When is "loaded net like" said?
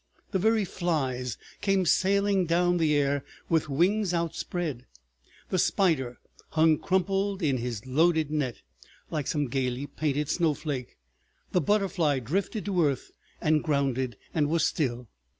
7.85-9.27